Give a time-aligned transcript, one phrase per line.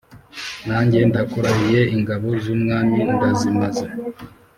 [0.67, 3.85] nanjye ndakurahiye ingabo zumwami ndazimaze"